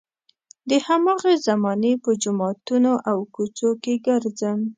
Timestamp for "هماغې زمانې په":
0.85-2.11